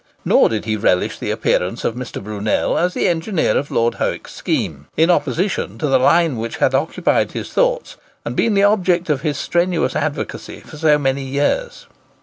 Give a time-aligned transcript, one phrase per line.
[0.25, 2.23] Nor did he relish the appearance of Mr.
[2.23, 6.73] Brunel as the engineer of Lord Howick's scheme, in opposition to the line which had
[6.73, 11.85] occupied his thoughts and been the object of his strenuous advocacy for so many years.